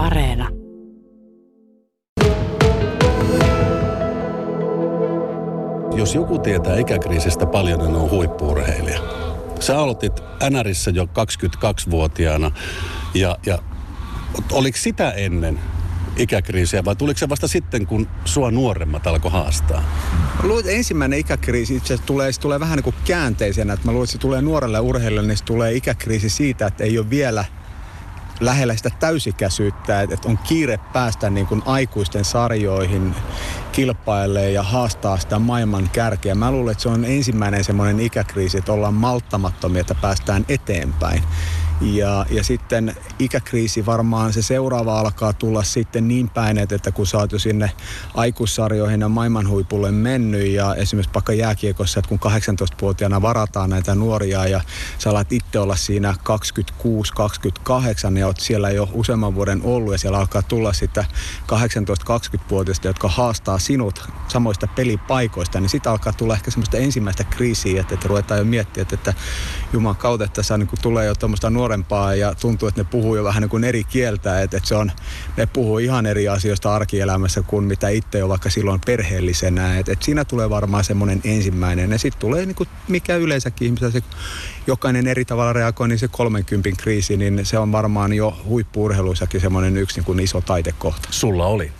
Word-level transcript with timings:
Areena. 0.00 0.48
Jos 5.96 6.14
joku 6.14 6.38
tietää 6.38 6.78
ikäkriisistä 6.78 7.46
paljon, 7.46 7.78
niin 7.78 7.94
on 7.96 8.10
huippuurheilija. 8.10 9.00
Sä 9.60 9.78
aloitit 9.78 10.12
NRissä 10.50 10.90
jo 10.90 11.04
22-vuotiaana 11.04 12.50
ja, 13.14 13.36
ja 13.46 13.58
oliko 14.52 14.78
sitä 14.78 15.10
ennen 15.10 15.60
ikäkriisiä 16.16 16.84
vai 16.84 16.96
tuliko 16.96 17.18
se 17.18 17.28
vasta 17.28 17.48
sitten, 17.48 17.86
kun 17.86 18.08
sua 18.24 18.50
nuoremmat 18.50 19.06
alkoi 19.06 19.30
haastaa? 19.30 19.80
Mä 20.42 20.48
luulen, 20.48 20.60
että 20.60 20.72
ensimmäinen 20.72 21.18
ikäkriisi 21.18 21.76
itse 21.76 21.86
asiassa 21.86 22.06
tulee, 22.06 22.32
se 22.32 22.40
tulee 22.40 22.60
vähän 22.60 22.76
niin 22.76 22.84
kuin 22.84 22.96
käänteisenä. 23.04 23.72
Että 23.72 23.86
mä 23.86 23.92
luulen, 23.92 24.04
että 24.04 24.12
se 24.12 24.18
tulee 24.18 24.42
nuorelle 24.42 24.80
urheilijalle, 24.80 25.28
niin 25.28 25.38
se 25.38 25.44
tulee 25.44 25.74
ikäkriisi 25.74 26.28
siitä, 26.28 26.66
että 26.66 26.84
ei 26.84 26.98
ole 26.98 27.10
vielä 27.10 27.44
lähellä 28.40 28.76
sitä 28.76 28.90
täysikäisyyttä, 28.90 30.00
että 30.00 30.28
on 30.28 30.38
kiire 30.38 30.78
päästä 30.92 31.30
niin 31.30 31.46
kuin 31.46 31.62
aikuisten 31.66 32.24
sarjoihin 32.24 33.14
kilpailee 33.72 34.50
ja 34.50 34.62
haastaa 34.62 35.18
sitä 35.18 35.38
maailman 35.38 35.90
kärkeä. 35.92 36.34
Mä 36.34 36.50
luulen, 36.50 36.72
että 36.72 36.82
se 36.82 36.88
on 36.88 37.04
ensimmäinen 37.04 37.64
semmoinen 37.64 38.00
ikäkriisi, 38.00 38.58
että 38.58 38.72
ollaan 38.72 38.94
malttamattomia, 38.94 39.80
että 39.80 39.94
päästään 39.94 40.44
eteenpäin. 40.48 41.22
Ja, 41.80 42.26
ja 42.30 42.44
sitten 42.44 42.96
ikäkriisi 43.18 43.86
varmaan 43.86 44.32
se 44.32 44.42
seuraava 44.42 45.00
alkaa 45.00 45.32
tulla 45.32 45.62
sitten 45.62 46.08
niin 46.08 46.28
päin, 46.28 46.58
että 46.58 46.92
kun 46.92 47.06
sä 47.06 47.18
oot 47.18 47.32
jo 47.32 47.38
sinne 47.38 47.70
aikuissarjoihin 48.14 49.00
ja 49.00 49.08
maailmanhuipulle 49.08 49.90
mennyt 49.90 50.46
ja 50.46 50.74
esimerkiksi 50.74 51.14
vaikka 51.14 51.32
jääkiekossa, 51.32 52.00
että 52.00 52.08
kun 52.08 52.18
18-vuotiaana 52.32 53.22
varataan 53.22 53.70
näitä 53.70 53.94
nuoria 53.94 54.46
ja 54.46 54.60
sä 54.98 55.10
alat 55.10 55.32
itse 55.32 55.58
olla 55.58 55.76
siinä 55.76 56.14
26-28 58.12 58.18
ja 58.18 58.26
oot 58.26 58.40
siellä 58.40 58.70
jo 58.70 58.88
useamman 58.92 59.34
vuoden 59.34 59.60
ollut 59.64 59.92
ja 59.92 59.98
siellä 59.98 60.18
alkaa 60.18 60.42
tulla 60.42 60.72
sitten 60.72 61.04
18-20-vuotiaista, 61.52 62.86
jotka 62.86 63.08
haastaa 63.08 63.58
sinut 63.58 64.08
samoista 64.28 64.66
pelipaikoista, 64.66 65.60
niin 65.60 65.70
sitä 65.70 65.90
alkaa 65.90 66.12
tulla 66.12 66.34
ehkä 66.34 66.50
semmoista 66.50 66.76
ensimmäistä 66.76 67.24
kriisiä, 67.24 67.80
että, 67.80 67.94
että 67.94 68.08
ruvetaan 68.08 68.38
jo 68.38 68.44
miettiä, 68.44 68.82
että, 68.82 68.94
että 68.94 69.14
Juman 69.72 69.96
kautta, 69.96 70.24
että 70.24 70.34
tässä 70.34 70.58
niin 70.58 70.68
tulee 70.82 71.06
jo 71.06 71.14
tuommoista 71.14 71.50
nuor- 71.50 71.69
nuorempaa 71.70 72.14
ja 72.14 72.34
tuntuu, 72.34 72.68
että 72.68 72.80
ne 72.80 72.88
puhuu 72.90 73.16
jo 73.16 73.24
vähän 73.24 73.42
niin 73.42 73.50
kuin 73.50 73.64
eri 73.64 73.84
kieltä, 73.84 74.42
että, 74.42 74.56
että 74.56 74.68
se 74.68 74.74
on, 74.74 74.92
ne 75.36 75.46
puhuu 75.46 75.78
ihan 75.78 76.06
eri 76.06 76.28
asioista 76.28 76.74
arkielämässä 76.74 77.42
kuin 77.42 77.64
mitä 77.64 77.88
itse 77.88 78.18
jo 78.18 78.28
vaikka 78.28 78.50
silloin 78.50 78.80
perheellisenä, 78.86 79.78
että, 79.78 79.92
että 79.92 80.04
siinä 80.04 80.24
tulee 80.24 80.50
varmaan 80.50 80.84
semmoinen 80.84 81.20
ensimmäinen 81.24 81.90
ja 81.90 81.98
sitten 81.98 82.20
tulee 82.20 82.46
niin 82.46 82.54
kuin 82.54 82.68
mikä 82.88 83.16
yleensäkin 83.16 83.66
ihmisellä 83.66 83.92
se 83.92 84.02
jokainen 84.66 85.06
eri 85.06 85.24
tavalla 85.24 85.52
reagoi, 85.52 85.88
niin 85.88 85.98
se 85.98 86.08
30 86.08 86.70
kriisi, 86.82 87.16
niin 87.16 87.46
se 87.46 87.58
on 87.58 87.72
varmaan 87.72 88.12
jo 88.12 88.36
huippuurheiluissakin 88.44 89.40
semmoinen 89.40 89.76
yksi 89.76 89.98
niin 89.98 90.04
kuin 90.04 90.20
iso 90.20 90.40
taitekohta. 90.40 91.08
Sulla 91.10 91.46
oli? 91.46 91.72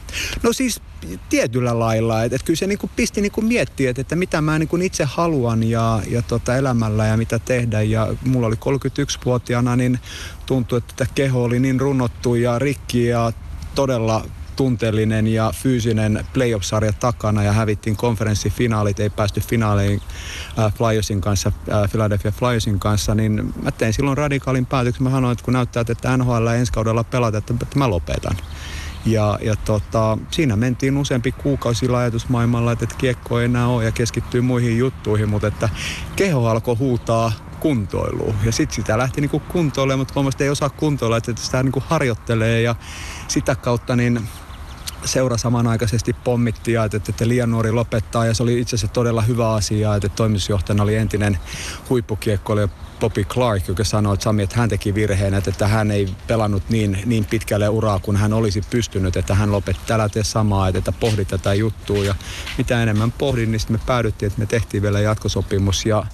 No 0.42 0.52
siis 0.52 0.80
tietyllä 1.28 1.78
lailla, 1.78 2.24
että, 2.24 2.36
että 2.36 2.46
kyllä 2.46 2.56
se 2.56 2.66
niin 2.66 2.78
kuin 2.78 2.90
pisti 2.96 3.20
niin 3.20 3.32
kuin 3.32 3.44
miettiä, 3.44 3.90
että, 3.90 4.00
että 4.00 4.16
mitä 4.16 4.40
mä 4.40 4.58
niin 4.58 4.68
kuin 4.68 4.82
itse 4.82 5.04
haluan 5.04 5.62
ja, 5.62 6.02
ja 6.10 6.22
tota 6.22 6.56
elämällä 6.56 7.06
ja 7.06 7.16
mitä 7.16 7.38
tehdä. 7.38 7.82
Ja 7.82 8.14
mulla 8.24 8.46
oli 8.46 8.56
31-vuotiaana, 8.56 9.76
niin 9.76 9.98
tuntui, 10.46 10.78
että 10.78 11.06
keho 11.14 11.44
oli 11.44 11.60
niin 11.60 11.80
runnottu 11.80 12.34
ja 12.34 12.58
rikki 12.58 13.06
ja 13.06 13.32
todella 13.74 14.24
tunteellinen 14.60 15.26
ja 15.26 15.52
fyysinen 15.56 16.26
playoff-sarja 16.32 16.92
takana 16.92 17.42
ja 17.42 17.52
hävittiin 17.52 17.96
konferenssifinaalit, 17.96 19.00
ei 19.00 19.10
päästy 19.10 19.40
finaaleihin 19.40 20.00
äh, 20.58 20.74
Flyersin 20.74 21.20
kanssa, 21.20 21.52
äh, 21.72 21.90
Philadelphia 21.90 22.30
Flyersin 22.30 22.80
kanssa, 22.80 23.14
niin 23.14 23.54
mä 23.62 23.70
tein 23.70 23.92
silloin 23.92 24.16
radikaalin 24.16 24.66
päätöksen. 24.66 25.02
Mä 25.02 25.10
sanoin, 25.10 25.32
että 25.32 25.44
kun 25.44 25.54
näyttää, 25.54 25.84
että 25.88 26.16
NHL 26.16 26.46
ensi 26.46 26.72
kaudella 26.72 27.04
pelata, 27.04 27.38
että, 27.38 27.54
että 27.62 27.78
mä 27.78 27.90
lopetan. 27.90 28.36
Ja, 29.06 29.38
ja 29.42 29.56
tota, 29.56 30.18
siinä 30.30 30.56
mentiin 30.56 30.98
useampi 30.98 31.32
kuukausi 31.32 31.88
ajatusmaailmalla, 31.94 32.72
että, 32.72 32.84
että 32.84 32.96
kiekko 32.98 33.40
ei 33.40 33.44
enää 33.44 33.66
ole 33.66 33.84
ja 33.84 33.92
keskittyy 33.92 34.40
muihin 34.40 34.78
juttuihin, 34.78 35.28
mutta 35.28 35.46
että 35.46 35.68
keho 36.16 36.48
alkoi 36.48 36.76
huutaa 36.76 37.32
kuntoiluun. 37.60 38.34
Ja 38.44 38.52
sitten 38.52 38.74
sitä 38.74 38.98
lähti 38.98 39.20
niinku 39.20 39.40
kuntoilemaan, 39.40 39.98
mutta 39.98 40.14
huomasi, 40.14 40.44
ei 40.44 40.50
osaa 40.50 40.70
kuntoilla, 40.70 41.16
että 41.16 41.32
sitä 41.36 41.62
niinku 41.62 41.82
harjoittelee 41.86 42.62
ja 42.62 42.74
sitä 43.28 43.56
kautta 43.56 43.96
niin 43.96 44.28
seura 45.04 45.36
samanaikaisesti 45.36 46.12
pommitti 46.12 46.72
ja 46.72 46.84
että, 46.84 47.00
että 47.08 47.28
liian 47.28 47.50
nuori 47.50 47.72
lopettaa. 47.72 48.26
Ja 48.26 48.34
se 48.34 48.42
oli 48.42 48.60
itse 48.60 48.76
asiassa 48.76 48.94
todella 48.94 49.22
hyvä 49.22 49.52
asia, 49.52 49.94
että 49.94 50.08
toimitusjohtajana 50.08 50.82
oli 50.82 50.96
entinen 50.96 51.38
huippukiekkoilija 51.90 52.68
Bobby 53.00 53.24
Clark, 53.24 53.68
joka 53.68 53.84
sanoi, 53.84 54.14
että 54.14 54.24
Sami, 54.24 54.42
että 54.42 54.56
hän 54.56 54.68
teki 54.68 54.94
virheen, 54.94 55.34
että, 55.34 55.50
että 55.50 55.66
hän 55.66 55.90
ei 55.90 56.08
pelannut 56.26 56.62
niin, 56.68 56.98
niin 57.06 57.24
pitkälle 57.24 57.68
uraa 57.68 57.98
kuin 57.98 58.16
hän 58.16 58.32
olisi 58.32 58.62
pystynyt, 58.70 59.16
että 59.16 59.34
hän 59.34 59.52
lopetti, 59.52 59.92
älä 59.92 60.08
tee 60.08 60.24
samaa, 60.24 60.68
että, 60.68 60.78
että 60.78 60.92
pohdi 60.92 61.24
tätä 61.24 61.54
juttua. 61.54 62.04
Ja 62.04 62.14
mitä 62.58 62.82
enemmän 62.82 63.12
pohdin, 63.12 63.52
niin 63.52 63.60
sitten 63.60 63.76
me 63.76 63.80
päädyttiin, 63.86 64.26
että 64.26 64.40
me 64.40 64.46
tehtiin 64.46 64.82
vielä 64.82 65.00
jatkosopimus. 65.00 65.86
Ja 65.86 66.04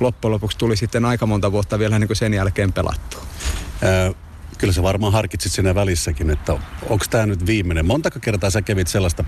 loppujen 0.00 0.32
lopuksi 0.32 0.58
tuli 0.58 0.76
sitten 0.76 1.04
aika 1.04 1.26
monta 1.26 1.52
vuotta 1.52 1.78
vielä 1.78 1.98
niin 1.98 2.08
kuin 2.08 2.16
sen 2.16 2.34
jälkeen 2.34 2.72
pelattu. 2.72 3.16
Ää, 3.82 4.12
kyllä 4.58 4.72
sä 4.72 4.82
varmaan 4.82 5.12
harkitsit 5.12 5.52
siinä 5.52 5.74
välissäkin, 5.74 6.30
että 6.30 6.52
onko 6.82 7.04
tämä 7.10 7.26
nyt 7.26 7.46
viimeinen. 7.46 7.86
Montako 7.86 8.18
kertaa 8.20 8.50
sä 8.50 8.62
kävit 8.62 8.88
sellaista 8.88 9.24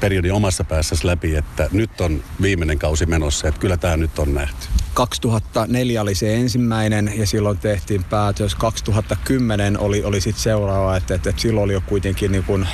periodin 0.00 0.32
omassa 0.32 0.64
päässäsi 0.64 1.06
läpi, 1.06 1.36
että 1.36 1.68
nyt 1.72 2.00
on 2.00 2.24
viimeinen 2.42 2.78
kausi 2.78 3.06
menossa, 3.06 3.48
että 3.48 3.60
kyllä 3.60 3.76
tämä 3.76 3.96
nyt 3.96 4.18
on 4.18 4.34
nähty? 4.34 4.66
2004 4.94 6.02
oli 6.02 6.14
se 6.14 6.34
ensimmäinen 6.34 7.12
ja 7.16 7.26
silloin 7.26 7.58
tehtiin 7.58 8.04
päätös. 8.04 8.54
2010 8.54 9.78
oli, 9.78 10.04
oli 10.04 10.20
sitten 10.20 10.42
seuraava, 10.42 10.96
että, 10.96 11.14
että, 11.14 11.30
että 11.30 11.42
silloin 11.42 11.64
oli 11.64 11.72
jo 11.72 11.82
kuitenkin 11.86 12.32
niin 12.32 12.44
kuin 12.44 12.68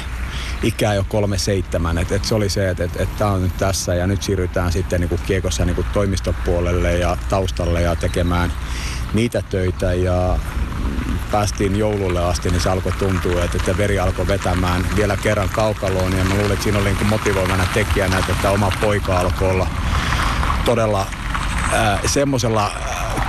ikää 0.62 0.94
jo 0.94 1.04
37. 1.08 1.98
Että, 1.98 2.14
että 2.14 2.28
se 2.28 2.34
oli 2.34 2.48
se, 2.48 2.68
että, 2.68 2.84
että, 2.84 3.02
että 3.02 3.18
tämä 3.18 3.30
on 3.30 3.42
nyt 3.42 3.56
tässä 3.56 3.94
ja 3.94 4.06
nyt 4.06 4.22
siirrytään 4.22 4.72
sitten 4.72 5.00
niin 5.00 5.08
kuin 5.08 5.20
kiekossa 5.26 5.64
niin 5.64 5.76
kuin 5.76 5.86
toimistopuolelle 5.92 6.98
ja 6.98 7.16
taustalle 7.28 7.82
ja 7.82 7.96
tekemään 7.96 8.52
niitä 9.14 9.42
töitä 9.50 9.94
ja 9.94 10.38
päästiin 11.32 11.78
joululle 11.78 12.24
asti, 12.24 12.50
niin 12.50 12.60
se 12.60 12.70
alkoi 12.70 12.92
tuntua, 12.92 13.44
että, 13.44 13.56
että 13.56 13.76
veri 13.76 13.98
alkoi 13.98 14.26
vetämään 14.26 14.86
vielä 14.96 15.16
kerran 15.16 15.48
kaukaloon. 15.48 16.18
Ja 16.18 16.24
mä 16.24 16.34
luulen, 16.34 16.52
että 16.52 16.62
siinä 16.62 16.78
oli 16.78 16.92
niin 16.92 17.06
motivoivana 17.06 17.66
tekijänä, 17.74 18.18
että, 18.18 18.32
että 18.32 18.50
oma 18.50 18.72
poika 18.80 19.18
alkoi 19.18 19.50
olla 19.50 19.66
todella 20.64 21.06
äh, 21.72 22.00
semmoisella 22.06 22.70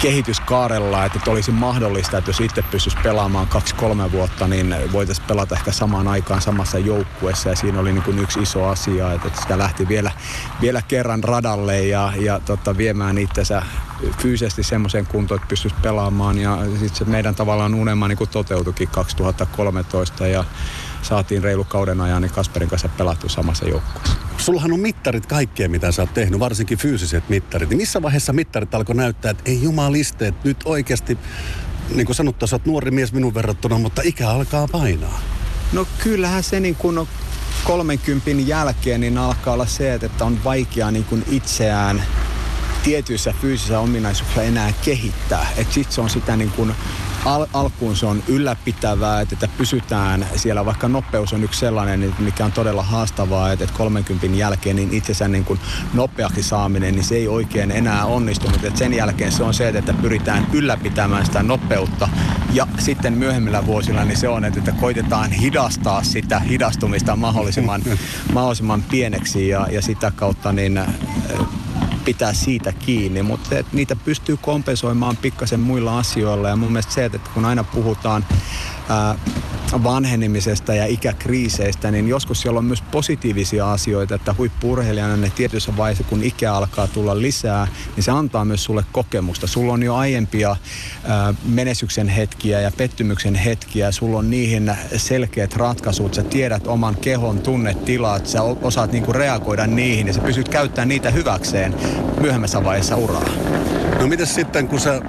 kehityskaarella, 0.01 1.05
että, 1.05 1.31
olisi 1.31 1.51
mahdollista, 1.51 2.17
että 2.17 2.29
jos 2.29 2.39
itse 2.39 2.61
pystyisi 2.61 2.97
pelaamaan 3.03 3.47
kaksi-kolme 3.47 4.11
vuotta, 4.11 4.47
niin 4.47 4.75
voitaisiin 4.91 5.27
pelata 5.27 5.55
ehkä 5.55 5.71
samaan 5.71 6.07
aikaan 6.07 6.41
samassa 6.41 6.79
joukkueessa. 6.79 7.49
Ja 7.49 7.55
siinä 7.55 7.79
oli 7.79 7.93
niin 7.93 8.03
kuin 8.03 8.19
yksi 8.19 8.39
iso 8.39 8.67
asia, 8.67 9.13
että 9.13 9.41
sitä 9.41 9.57
lähti 9.57 9.87
vielä, 9.87 10.11
vielä 10.61 10.81
kerran 10.81 11.23
radalle 11.23 11.81
ja, 11.81 12.13
ja 12.15 12.39
tota, 12.39 12.77
viemään 12.77 13.17
itsensä 13.17 13.63
fyysisesti 14.21 14.63
semmoiseen 14.63 15.05
kuntoon, 15.05 15.39
että 15.39 15.49
pystyisi 15.49 15.75
pelaamaan. 15.81 16.37
Ja 16.37 16.59
sitten 16.69 16.95
se 16.95 17.05
meidän 17.05 17.35
tavallaan 17.35 17.75
unelma 17.75 18.07
niin 18.07 18.17
toteutuikin 18.31 18.87
2013 18.87 20.27
ja 20.27 20.43
saatiin 21.01 21.43
reilu 21.43 21.63
kauden 21.63 22.01
ajan 22.01 22.21
niin 22.21 22.31
Kasperin 22.31 22.69
kanssa 22.69 22.89
pelattu 22.89 23.29
samassa 23.29 23.67
joukkueessa. 23.67 24.13
Sullahan 24.37 24.73
on 24.73 24.79
mittarit 24.79 25.25
kaikkea, 25.25 25.69
mitä 25.69 25.91
sä 25.91 26.01
oot 26.01 26.13
tehnyt, 26.13 26.39
varsinkin 26.39 26.77
fyysiset 26.77 27.29
mittarit. 27.29 27.69
Niin 27.69 27.77
missä 27.77 28.01
vaiheessa 28.01 28.33
mittarit 28.33 28.75
alkoi 28.75 28.95
näyttää, 28.95 29.31
että 29.31 29.43
ei 29.45 29.63
jumaliste, 29.63 30.27
että 30.27 30.41
nyt 30.43 30.57
oikeasti, 30.65 31.17
niin 31.95 32.05
kuin 32.05 32.15
sanottu, 32.15 32.47
sä 32.47 32.55
oot 32.55 32.65
nuori 32.65 32.91
mies 32.91 33.13
minun 33.13 33.33
verrattuna, 33.33 33.77
mutta 33.77 34.01
ikä 34.05 34.29
alkaa 34.29 34.67
painaa. 34.67 35.21
No 35.73 35.87
kyllähän 36.03 36.43
se 36.43 36.59
niin 36.59 36.75
kuin 36.75 37.07
30 37.63 38.29
jälkeen 38.45 39.01
niin 39.01 39.17
alkaa 39.17 39.53
olla 39.53 39.65
se, 39.65 39.93
että 39.93 40.25
on 40.25 40.43
vaikea 40.43 40.91
niin 40.91 41.05
kuin 41.05 41.23
itseään 41.31 42.03
tietyissä 42.83 43.33
fyysisissä 43.41 43.79
ominaisuuksissa 43.79 44.43
enää 44.43 44.73
kehittää. 44.85 45.47
Että 45.57 45.73
sit 45.73 45.91
se 45.91 46.01
on 46.01 46.09
sitä 46.09 46.37
niin 46.37 46.51
kuin 46.51 46.75
al- 47.25 47.47
alkuun 47.53 47.95
se 47.95 48.05
on 48.05 48.23
ylläpitävää, 48.27 49.21
että, 49.21 49.35
että 49.35 49.47
pysytään 49.57 50.27
siellä, 50.35 50.65
vaikka 50.65 50.87
nopeus 50.87 51.33
on 51.33 51.43
yksi 51.43 51.59
sellainen, 51.59 52.15
mikä 52.19 52.45
on 52.45 52.51
todella 52.51 52.83
haastavaa, 52.83 53.51
että, 53.51 53.65
että 53.65 53.77
30 53.77 54.27
jälkeen 54.37 54.75
niin 54.75 54.93
itsensä 54.93 55.27
niin 55.27 55.45
kuin 55.45 55.59
nopeaksi 55.93 56.43
saaminen, 56.43 56.95
niin 56.95 57.03
se 57.03 57.15
ei 57.15 57.27
oikein 57.27 57.71
enää 57.71 58.05
onnistunut. 58.05 58.63
Että 58.63 58.79
sen 58.79 58.93
jälkeen 58.93 59.31
se 59.31 59.43
on 59.43 59.53
se, 59.53 59.67
että 59.69 59.93
pyritään 59.93 60.47
ylläpitämään 60.53 61.25
sitä 61.25 61.43
nopeutta 61.43 62.09
ja 62.53 62.67
sitten 62.79 63.13
myöhemmillä 63.13 63.65
vuosilla 63.65 64.05
niin 64.05 64.17
se 64.17 64.27
on, 64.27 64.45
että, 64.45 64.59
että 64.59 64.71
koitetaan 64.71 65.31
hidastaa 65.31 66.03
sitä 66.03 66.39
hidastumista 66.39 67.15
mahdollisimman, 67.15 67.83
mahdollisimman 68.33 68.83
pieneksi 68.83 69.47
ja, 69.47 69.67
ja 69.71 69.81
sitä 69.81 70.11
kautta 70.11 70.51
niin 70.51 70.79
pitää 72.05 72.33
siitä 72.33 72.71
kiinni, 72.71 73.23
mutta 73.23 73.57
että 73.57 73.75
niitä 73.75 73.95
pystyy 73.95 74.37
kompensoimaan 74.37 75.17
pikkasen 75.17 75.59
muilla 75.59 75.99
asioilla. 75.99 76.49
Ja 76.49 76.55
mun 76.55 76.71
mielestä 76.71 76.93
se, 76.93 77.05
että 77.05 77.19
kun 77.33 77.45
aina 77.45 77.63
puhutaan 77.63 78.25
ää, 78.89 79.15
vanhenemisesta 79.83 80.73
ja 80.73 80.85
ikäkriiseistä, 80.85 81.91
niin 81.91 82.07
joskus 82.07 82.41
siellä 82.41 82.57
on 82.57 82.65
myös 82.65 82.81
positiivisia 82.81 83.71
asioita, 83.71 84.15
että 84.15 84.35
huippurheilijana 84.37 85.17
ne 85.17 85.31
tietyissä 85.35 85.77
vaiheessa, 85.77 86.03
kun 86.03 86.23
ikä 86.23 86.53
alkaa 86.53 86.87
tulla 86.87 87.21
lisää, 87.21 87.67
niin 87.95 88.03
se 88.03 88.11
antaa 88.11 88.45
myös 88.45 88.63
sulle 88.63 88.85
kokemusta. 88.91 89.47
Sulla 89.47 89.73
on 89.73 89.83
jo 89.83 89.95
aiempia 89.95 90.55
ää, 91.03 91.33
menestyksen 91.45 92.07
hetkiä 92.07 92.61
ja 92.61 92.71
pettymyksen 92.77 93.35
hetkiä, 93.35 93.91
sulla 93.91 94.17
on 94.17 94.29
niihin 94.29 94.71
selkeät 94.97 95.55
ratkaisut, 95.55 96.13
sä 96.13 96.23
tiedät 96.23 96.67
oman 96.67 96.95
kehon 96.95 97.39
tunnetilat, 97.39 98.27
sä 98.27 98.41
osaat 98.41 98.91
niinku 98.91 99.13
reagoida 99.13 99.67
niihin 99.67 100.07
ja 100.07 100.13
sä 100.13 100.21
pystyt 100.21 100.49
käyttämään 100.49 100.87
niitä 100.87 101.11
hyväkseen 101.11 101.75
myöhemmässä 102.19 102.63
vaiheessa 102.63 102.95
uraa. 102.95 103.29
No 103.99 104.07
mitäs 104.07 104.35
sitten, 104.35 104.67
kun 104.67 104.79
sä... 104.79 105.01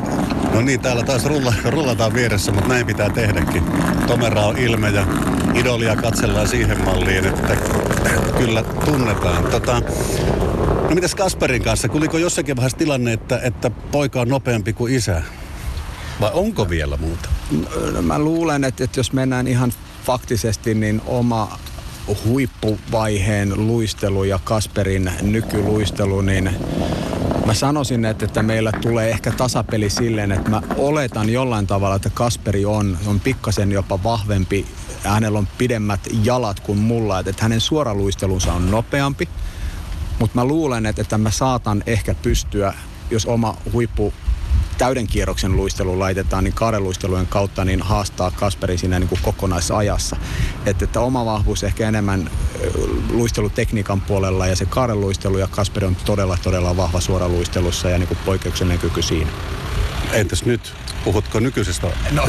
No 0.55 0.61
niin, 0.61 0.81
täällä 0.81 1.03
taas 1.03 1.25
rulla, 1.25 1.55
rullataan 1.65 2.15
vieressä, 2.15 2.53
mutta 2.53 2.69
näin 2.69 2.87
pitää 2.87 3.11
tehdäkin. 3.11 3.63
Tomera 4.07 4.43
on 4.43 4.59
ilme 4.59 4.91
ja 4.91 5.07
idolia 5.55 5.97
katsellaan 5.97 6.49
siihen 6.49 6.85
malliin, 6.85 7.27
että 7.27 7.57
kyllä 8.39 8.63
tunnetaan. 8.63 9.45
Tota, 9.45 9.83
no 10.89 10.95
mitäs 10.95 11.15
Kasperin 11.15 11.63
kanssa? 11.63 11.89
Kuliko 11.89 12.19
jossakin 12.19 12.57
vaiheessa 12.57 12.79
tilanne, 12.79 13.13
että, 13.13 13.41
että 13.43 13.71
poika 13.71 14.21
on 14.21 14.29
nopeampi 14.29 14.73
kuin 14.73 14.95
isä? 14.95 15.23
Vai 16.21 16.31
onko 16.35 16.69
vielä 16.71 16.97
muuta? 16.97 17.29
No, 17.93 18.03
mä 18.03 18.19
luulen, 18.19 18.65
että, 18.65 18.85
että 18.85 19.01
jos 19.01 19.13
mennään 19.13 19.49
ihan 19.49 19.73
faktisesti, 20.05 20.75
niin 20.75 21.03
oma 21.07 21.59
huippuvaiheen 22.25 23.67
luistelu 23.67 24.25
ja 24.25 24.41
Kasperin 24.45 25.11
nykyluistelu, 25.23 26.21
niin 26.21 26.51
mä 27.47 27.55
sanoisin, 27.55 28.05
että, 28.05 28.25
että 28.25 28.43
meillä 28.43 28.73
tulee 28.73 29.11
ehkä 29.11 29.31
tasapeli 29.31 29.91
silleen, 29.91 30.33
että 30.33 30.51
mä 30.51 30.63
oletan 30.77 31.31
jollain 31.31 31.67
tavalla, 31.67 31.97
että 31.97 32.11
Kasperi 32.11 32.65
on, 32.65 32.99
on 33.07 33.21
pikkasen 33.21 33.73
jopa 33.73 34.03
vahvempi 34.03 34.67
hänellä 35.05 35.39
on 35.39 35.49
pidemmät 35.59 36.01
jalat 36.23 36.61
kuin 36.61 36.79
mulla, 36.79 37.19
että, 37.19 37.31
että 37.31 37.43
hänen 37.43 37.61
suoraluistelunsa 37.61 38.53
on 38.53 38.71
nopeampi. 38.71 39.29
Mutta 40.19 40.35
mä 40.39 40.45
luulen, 40.45 40.87
että, 40.87 41.03
että 41.03 41.19
mä 41.19 41.31
saatan 41.31 41.83
ehkä 41.87 42.15
pystyä, 42.15 42.75
jos 43.11 43.27
oma 43.27 43.57
huippu 43.73 44.15
täyden 44.79 45.07
kierroksen 45.07 45.57
luistelu 45.57 45.99
laitetaan, 45.99 46.45
niin 46.45 46.55
kaareluistelujen 46.55 47.27
kautta 47.27 47.65
niin 47.65 47.83
haastaa 47.83 48.31
Kasperi 48.31 48.79
siinä 48.79 48.99
niin 48.99 49.09
kuin 49.09 49.21
kokonaisajassa. 49.23 50.17
Että, 50.67 50.85
että 50.85 51.01
oma 51.01 51.25
vahvuus 51.25 51.65
ehkä 51.65 51.89
enemmän 51.89 52.31
luistelutekniikan 53.11 54.01
puolella 54.01 54.47
ja 54.47 54.57
se 54.57 54.67
kaareluistelu 54.67 55.39
ja 55.39 55.47
Kasperi 55.47 55.87
on 55.87 55.97
todella 56.05 56.39
todella 56.43 56.77
vahva 56.77 57.01
suoraluistelussa 57.01 57.91
ja 57.91 57.99
niin 57.99 58.09
kuin 58.09 58.19
poikkeuksellinen 58.25 58.81
kyky 58.81 59.03
siinä. 59.03 59.31
Entäs 60.13 60.45
nyt? 60.45 60.75
Puhutko 61.05 61.41
nykyisestä 61.41 61.87
no, 62.11 62.23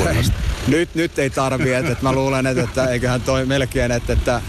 nyt, 0.68 0.96
nyt 0.96 1.20
ei 1.20 1.30
tarvi, 1.30 1.74
että, 1.74 1.92
että 1.92 2.04
mä 2.04 2.12
luulen, 2.12 2.48
että, 2.48 2.64
että 2.64 2.86
eiköhän 2.86 3.22
toi 3.22 3.46
melkein, 3.46 3.92
että, 3.92 4.14
että 4.14 4.42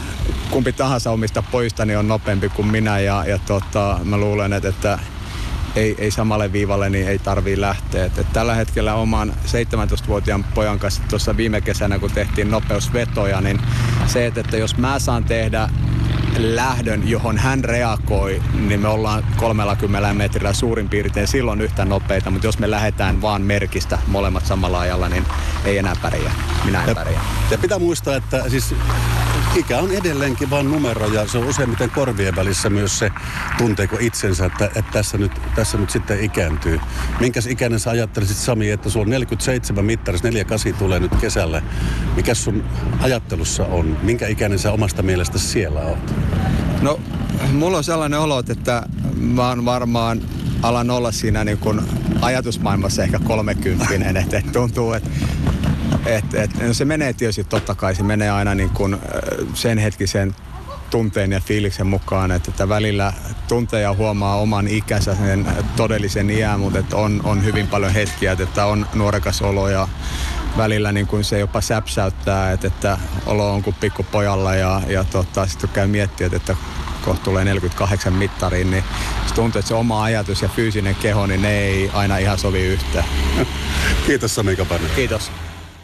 kumpi 0.51 0.73
tahansa 0.73 1.11
omista 1.11 1.43
poista 1.43 1.85
niin 1.85 1.99
on 1.99 2.09
nopeampi 2.09 2.49
kuin 2.49 2.69
minä 2.69 2.99
ja, 2.99 3.25
ja 3.27 3.39
tota, 3.39 4.01
mä 4.05 4.17
luulen, 4.17 4.53
että, 4.53 4.69
että 4.69 4.99
ei, 5.77 5.95
ei 5.99 6.11
samalle 6.11 6.53
viivalle, 6.53 6.91
niin 6.91 7.09
ei 7.09 7.19
tarvii 7.19 7.61
lähteä. 7.61 8.05
Et, 8.05 8.19
et 8.19 8.33
tällä 8.33 8.55
hetkellä 8.55 8.95
oman 8.95 9.33
17-vuotiaan 9.47 10.45
pojan 10.45 10.79
kanssa 10.79 11.03
tuossa 11.11 11.37
viime 11.37 11.61
kesänä, 11.61 11.99
kun 11.99 12.11
tehtiin 12.11 12.51
nopeusvetoja, 12.51 13.41
niin 13.41 13.61
se, 14.07 14.27
että, 14.27 14.41
että 14.41 14.57
jos 14.57 14.77
mä 14.77 14.99
saan 14.99 15.25
tehdä 15.25 15.69
lähdön, 16.39 17.09
johon 17.09 17.39
hän 17.39 17.65
reagoi, 17.65 18.43
niin 18.69 18.81
me 18.81 18.89
ollaan 18.89 19.25
30 19.37 20.15
metrillä 20.15 20.53
suurin 20.53 20.89
piirtein 20.89 21.29
silloin 21.29 21.61
yhtä 21.61 21.85
nopeita, 21.85 22.31
mutta 22.31 22.47
jos 22.47 22.59
me 22.59 22.71
lähdetään 22.71 23.23
vaan 23.23 23.43
merkistä 23.43 23.99
molemmat 24.07 24.47
samalla 24.47 24.81
ajalla, 24.81 25.09
niin 25.09 25.25
ei 25.65 25.79
enää 25.79 25.95
pärjää. 26.03 26.35
Minä 26.65 26.85
en 26.85 26.95
pärjää. 26.95 27.25
Ja 27.51 27.59
pitää 27.59 27.79
muistaa, 27.79 28.17
että 28.17 28.49
siis 28.49 28.75
ikä 29.57 29.79
on 29.79 29.91
edelleenkin 29.91 30.51
vain 30.51 30.71
numero 30.71 31.07
ja 31.07 31.29
se 31.29 31.39
on 31.39 31.49
useimmiten 31.49 31.91
korvien 31.91 32.37
välissä 32.37 32.71
myös 32.71 32.99
se, 32.99 33.11
tunteeko 33.59 33.97
itsensä, 34.01 34.47
että, 34.47 34.65
että 34.65 34.93
tässä, 34.93 35.19
nyt, 35.19 35.33
tässä 35.55 35.79
nyt 35.79 35.91
sitten 35.91 36.25
ikääntyy. 36.25 36.81
Minkäs 37.21 37.47
ikäinen 37.47 37.81
sä 37.81 37.91
ajattelisit 37.91 38.37
Sami, 38.37 38.71
että 38.71 38.91
sulla 38.91 39.05
on 39.05 39.11
47 39.11 39.85
mittaris, 39.85 40.23
48 40.23 40.75
tulee 40.75 41.01
nyt 41.01 41.17
kesällä. 41.21 41.63
Mikä 42.17 42.35
sun 42.35 42.65
ajattelussa 43.01 43.65
on? 43.65 43.99
Minkä 44.03 44.27
ikäinen 44.27 44.59
sä 44.59 44.73
omasta 44.73 45.03
mielestä 45.03 45.39
siellä 45.39 45.81
oot? 45.81 46.15
No, 46.83 47.01
mulla 47.53 47.79
on 47.79 47.85
sellainen 47.85 48.21
olo, 48.21 48.43
että 48.49 48.83
mä 49.17 49.49
oon 49.49 49.65
varmaan 49.65 50.21
alan 50.63 50.91
olla 50.91 51.13
siinä 51.13 51.45
niin 51.45 51.59
kuin 51.59 51.81
ajatusmaailmassa 52.21 53.03
ehkä 53.03 53.19
kolmekymppinen, 53.19 54.17
että 54.17 54.43
tuntuu, 54.53 54.93
että 54.93 55.11
et, 56.07 56.35
et, 56.35 56.63
no 56.63 56.75
se 56.75 56.85
menee 56.85 57.13
tietysti 57.13 57.45
totta 57.45 57.75
kai, 57.75 57.95
se 57.95 58.03
menee 58.03 58.31
aina 58.31 58.55
niin 58.55 58.71
kuin 58.71 58.97
sen 59.55 59.79
hetkisen 59.79 60.35
tunteen 60.91 61.33
ja 61.33 61.41
fiiliksen 61.41 61.87
mukaan, 61.87 62.31
että, 62.31 62.51
että 62.51 62.69
välillä 62.69 63.13
tuntee 63.49 63.81
ja 63.81 63.95
huomaa 63.95 64.37
oman 64.37 64.69
ikänsä, 64.69 65.15
sen 65.15 65.47
todellisen 65.77 66.31
iän, 66.31 66.61
mutta 66.61 66.79
että 66.79 66.97
on, 66.97 67.21
on 67.25 67.45
hyvin 67.45 67.67
paljon 67.67 67.93
hetkiä, 67.93 68.33
että 68.33 68.67
on 68.67 68.87
nuorekas 68.95 69.43
olo 69.43 69.69
ja 69.69 69.89
välillä 70.57 70.93
niin 70.93 71.07
kuin 71.07 71.25
se 71.25 71.39
jopa 71.39 71.61
säpsäyttää, 71.61 72.53
että, 72.53 72.67
että 72.67 72.99
olo 73.27 73.53
on 73.53 73.63
kuin 73.63 73.77
pikkupojalla 73.81 74.55
ja, 74.55 74.83
ja 74.87 75.05
tota, 75.05 75.47
sitten 75.47 75.71
käy 75.71 75.87
miettiä, 75.87 76.29
että 76.33 76.57
kohta 77.05 77.25
tulee 77.25 77.45
48 77.45 78.13
mittariin, 78.13 78.71
niin 78.71 78.85
se 79.27 79.35
tuntuu, 79.35 79.59
että 79.59 79.69
se 79.69 79.75
oma 79.75 80.03
ajatus 80.03 80.43
ja 80.43 80.49
fyysinen 80.49 80.95
keho, 80.95 81.27
niin 81.27 81.43
ne 81.43 81.59
ei 81.59 81.91
aina 81.95 82.19
ihan 82.19 82.39
sovi 82.39 82.63
yhteen. 82.63 83.05
Kiitos 84.07 84.35
Sami 84.35 84.57
Kapanen. 84.57 84.91
Kiitos. 84.97 85.31